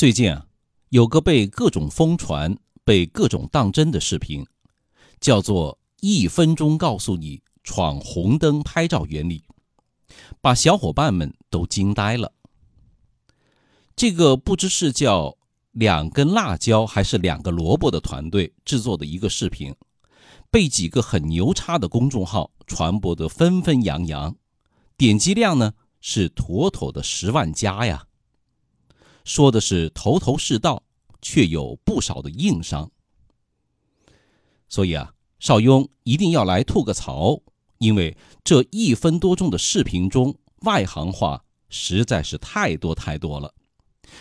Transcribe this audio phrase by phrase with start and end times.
[0.00, 0.46] 最近啊，
[0.88, 4.46] 有个被各种疯传、被各种当真的视频，
[5.20, 9.44] 叫做“一分钟告诉你闯红灯拍照原理”，
[10.40, 12.32] 把小伙伴们都惊呆了。
[13.94, 15.36] 这个不知是叫
[15.72, 19.74] 两根辣椒还是两个萝卜的团队制作的一个视频，
[20.50, 24.34] 被几个很牛叉的公众号传播得纷纷扬扬，
[24.96, 28.06] 点击量呢是妥妥的十万加呀。
[29.24, 30.82] 说的是头头是道，
[31.22, 32.90] 却有不少的硬伤。
[34.68, 37.40] 所以啊，邵雍一定要来吐个槽，
[37.78, 43.52] 因为这一分多钟的视频中外行话实在是太多太多了。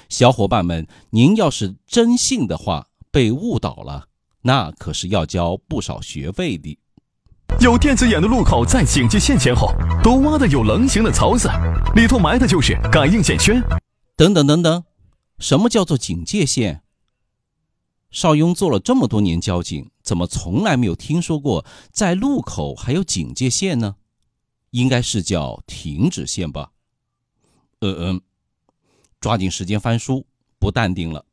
[0.08, 4.08] 小伙伴们，您要是真信的话，被误导了，
[4.42, 6.78] 那可是要交不少学费的。
[7.60, 9.74] 有电子眼的路口在警戒线前后
[10.04, 11.50] 都挖的有棱形的槽子，
[11.96, 13.62] 里头埋的就是感应线圈。
[14.16, 14.84] 等等等等。
[15.40, 16.84] 什么叫做警戒线？
[18.12, 23.96] 邵雍做了这么多年交警，怎么从来没有听说过在路口还有警戒线呢？
[24.72, 26.72] 应该是叫停止线吧？
[27.80, 28.22] 嗯嗯，
[29.20, 30.26] 抓紧时间翻书，
[30.60, 31.26] 不淡定了。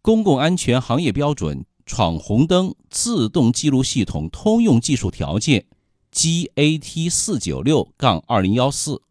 [0.00, 5.66] 公共安全行业标准闯红灯自动记录系统通用技术条件
[6.12, 9.02] GAT 四九六杠二零幺四，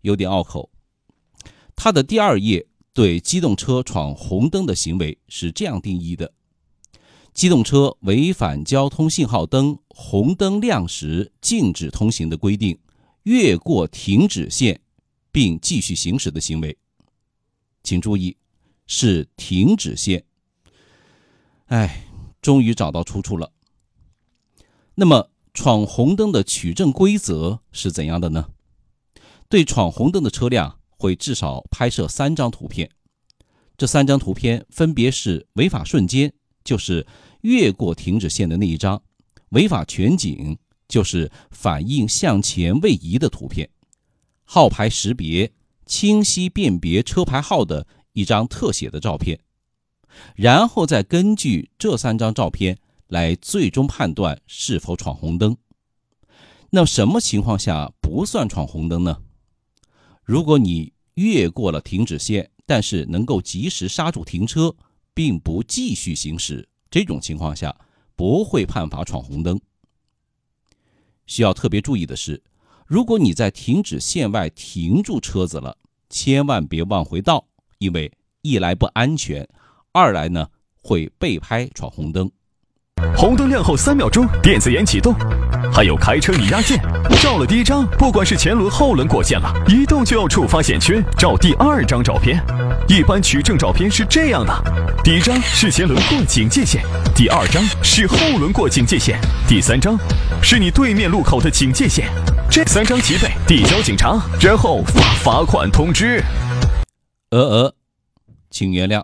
[0.00, 0.70] 有点拗口。
[1.80, 6.32] 它的第二页对机动车闯红灯的行为是这样定义的：
[7.32, 12.76] 机动车违反交通信号灯红灯亮时禁止通行的规定，
[13.22, 14.80] 越过停止线
[15.30, 16.76] 并继续行驶的行为。
[17.84, 18.36] 请注意，
[18.88, 20.24] 是停止线。
[21.66, 22.08] 哎，
[22.42, 23.52] 终于找到出处了。
[24.96, 28.48] 那么，闯红灯的取证规则是怎样的呢？
[29.48, 30.77] 对闯红灯的车辆。
[30.98, 32.90] 会至少拍摄三张图片，
[33.76, 36.32] 这三张图片分别是违法瞬间，
[36.64, 37.06] 就是
[37.42, 38.98] 越过停止线的那一张；
[39.50, 40.58] 违法全景，
[40.88, 43.68] 就是反应向前位移的图片；
[44.44, 45.52] 号牌识别，
[45.86, 49.38] 清晰辨别车牌号的一张特写的照片。
[50.34, 55.56] 然后再根据这三张照片来最终判断是否闯红灯。
[56.70, 59.22] 那什么情况下不算闯红灯呢？
[60.28, 64.70] 如果你越过了停止线，但是能够及时刹住停车，
[65.14, 67.74] 并不继续行驶，这种情况下
[68.14, 69.58] 不会判罚闯红灯。
[71.24, 72.42] 需要特别注意的是，
[72.86, 75.74] 如果你在停止线外停住车子了，
[76.10, 77.42] 千万别往回倒，
[77.78, 78.12] 因为
[78.42, 79.48] 一来不安全，
[79.92, 80.46] 二来呢
[80.82, 82.30] 会被拍闯红灯。
[83.16, 85.14] 红灯亮后三秒钟，电子眼启动。
[85.72, 86.80] 还有开车你压线，
[87.22, 92.42] 照了第一张，不管是前轮后轮过线了，一动就要触发线圈，照第二张照片。
[92.88, 94.52] 一般取证照片是这样的：
[95.04, 96.82] 第一张是前轮过警戒线，
[97.14, 99.98] 第二张是后轮过警戒线，第三张
[100.42, 102.08] 是你对面路口的警戒线。
[102.50, 106.22] 这三张齐备，递交警察，然后发罚款通知。
[107.30, 107.74] 呃呃，
[108.50, 109.02] 请原谅。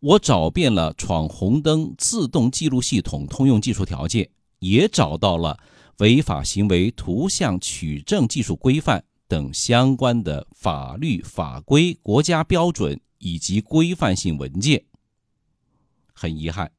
[0.00, 4.28] 我找遍了闯红灯自动记录系统通用技术条件，
[4.70, 5.58] 也找到了
[5.98, 14.84] 违法行为图像取证技术规范等相关的法律法规、国家标准以及规范性文件。
[16.12, 16.70] 很遗憾，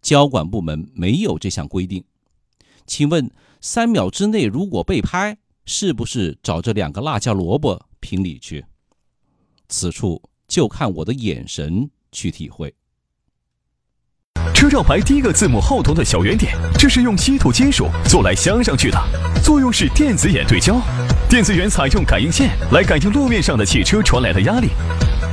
[0.00, 2.04] 交管部门没有这项规定。
[2.86, 8.64] 请问，三秒之内如果被拍，是不是找这两个辣椒萝卜评理去？
[9.68, 11.90] 此处就看我的眼神。
[12.12, 12.74] 去体会。
[14.56, 18.98] 车照牌第一个字母后头的小圆点，这是用稀土金属做来镶上去的，
[19.42, 20.80] 作用是电子眼对焦。
[21.28, 24.70] 电子眼采用感应线来感应路面上的汽车传来的压力，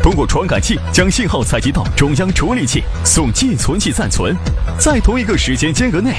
[0.01, 4.35] 通过传感器将信号采集到中央处理器，送寄存器暂存。
[4.77, 6.17] 在同一个时间间隔内，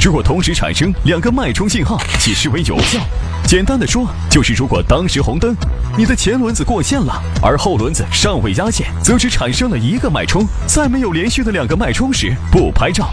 [0.00, 2.98] 如果同时产生两个脉冲信号，即视为有效。
[3.46, 5.54] 简单的说，就是如果当时红灯，
[5.96, 13.08] 你的前轮子过线了，而后轮子尚未压线，则只产生了一个脉冲，在没有连续的两个脉冲时不拍照。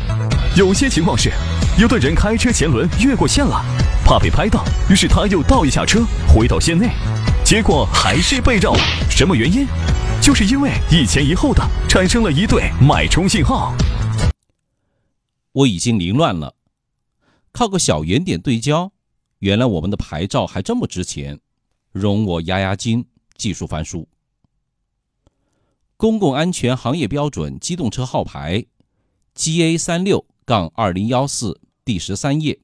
[0.56, 1.32] 有些情况是，
[1.78, 3.64] 有的人开车前轮越过线了，
[4.04, 6.90] 怕被拍到，于是他又倒一下车回到线内，
[7.46, 8.80] 结果还是被照了。
[9.12, 9.68] 什么原因？
[10.20, 13.72] 就是因为一前一后的产生了一对脉冲信号。
[15.52, 16.56] 我已经凌乱了，
[17.52, 18.93] 靠个小圆点对焦。
[19.44, 21.38] 原来我们的牌照还这么值钱，
[21.92, 23.06] 容我压压惊，
[23.36, 24.08] 技术翻书。
[25.98, 28.66] 公共安全行业标准机动车号牌
[29.36, 32.58] ，GA 三六杠二零幺四第十三页，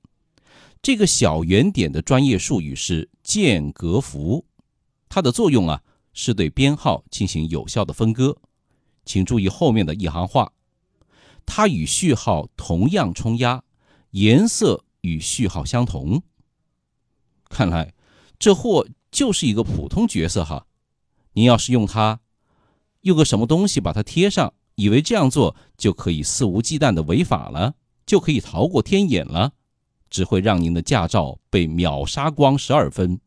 [0.82, 4.46] 这个小圆点的专业术语是间隔符，
[5.10, 5.84] 它的作用啊
[6.14, 8.38] 是对编号进行有效的分割。
[9.04, 10.54] 请注意后面的一行话，
[11.46, 13.66] 它与序号同样冲压，
[14.12, 16.24] 颜色与序号相同。
[17.50, 17.94] 看来
[18.38, 20.66] 这货就是一个普通角色哈。
[21.34, 22.20] 您要是用它，
[23.02, 27.74] 用个什么东西把它贴上，以为这样做就可以肆无忌惮的违法了，
[28.06, 29.52] 就可以逃过天眼了，
[30.10, 33.20] 只会让您的驾照被秒杀光十二分。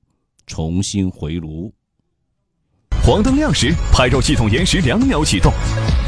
[0.45, 1.73] 重新回炉。
[3.05, 5.53] 黄灯亮时，拍照系统延时两秒启动；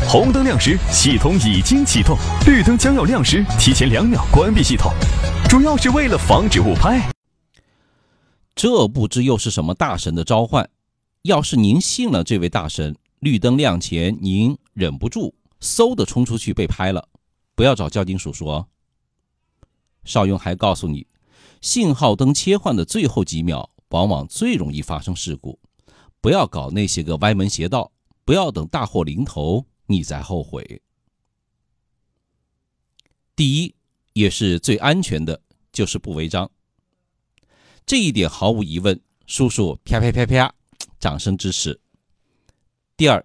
[0.08, 4.92] 红灯亮时，系统已经启动；绿灯将要亮时，提前两秒关闭系统，
[5.48, 7.13] 主要是为了防止误拍。
[8.54, 10.68] 这不知又是什么大神的召唤？
[11.22, 17.08] 要是您信了这位大神，绿灯亮前您忍不住嗖的冲出去被拍了，
[17.54, 18.68] 不要找交警叔叔哦。
[20.04, 21.06] 邵雍还告诉你，
[21.60, 23.70] 信号灯切换的最后几秒。
[23.90, 25.56] 往往最容易发生事故，
[26.20, 27.92] 不要搞那些个歪门邪道，
[28.24, 30.82] 不要等大祸临头你再后悔。
[33.36, 33.72] 第一，
[34.14, 35.40] 也是最安全的，
[35.72, 36.50] 就是不违章。
[37.86, 40.54] 这一点毫无疑问，叔叔啪啪啪啪，
[40.98, 41.78] 掌声支持。
[42.96, 43.22] 第二，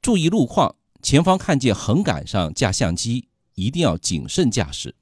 [0.00, 4.94] 注意路况，前方看见横杆上架相机，一定要谨慎驾驶。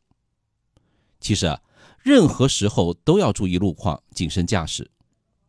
[1.21, 1.61] 其实啊，
[2.03, 4.91] 任何时候都要注意路况，谨慎驾驶。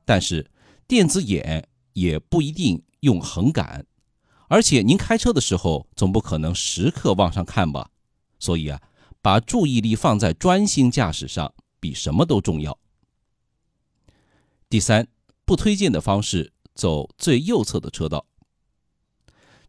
[0.04, 0.52] 但是
[0.86, 3.86] 电子眼也不一定用横杆，
[4.50, 7.90] 而且您开车的时候总不可能时刻往上看吧？
[8.38, 8.82] 所以啊，
[9.22, 12.78] 把注意力放在专心驾驶上，比什么都重要。
[14.70, 15.08] 第三，
[15.46, 18.26] 不推荐的方式走最右侧的车道。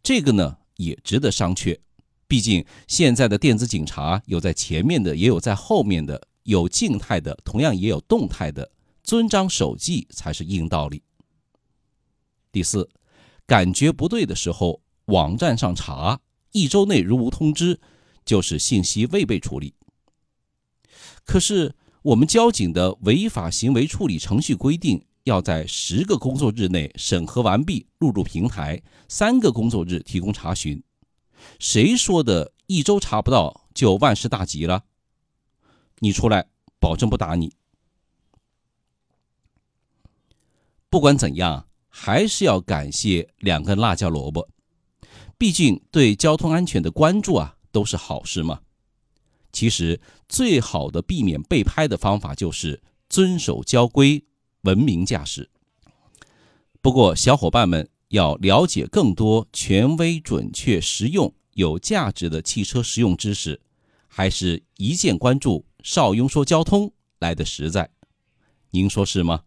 [0.02, 1.78] 这个呢也值得商榷，
[2.26, 8.72] 毕竟现在的电子警察有在前面的，也有在后面的，有静态的，同样也有动态的。
[9.04, 11.02] 遵章守纪才是硬道理。
[12.50, 12.88] 第四，
[13.46, 16.20] 感觉不对的时候，网站上查，
[16.50, 17.80] 一周内如无通知，
[18.24, 19.74] 就是信息未被处理。
[21.24, 30.80] 可是我们交警的违法行为处理程序规定，要在十个工作日内审核完毕，录入平台，三个工作日提供查询。
[31.58, 34.84] 谁说的一周查不到就万事大吉了？
[35.98, 36.46] 你出来，
[36.78, 37.52] 保证不打你。
[40.88, 44.48] 不管怎样，还是要感谢两根辣椒萝卜。
[45.36, 48.60] 毕竟对交通安全的关注啊，都是好事嘛。
[49.56, 49.98] 其实
[50.28, 54.22] 最好的避免被拍的方法就是遵守交规，
[54.64, 55.48] 文明驾驶。
[56.82, 63.58] 不过小伙伴们要了解更多权威、准确、实用、有价值的汽车实用知识，
[64.06, 67.88] 还是一键关注“邵雍说交通”来的实在。
[68.72, 69.44] 您说是吗？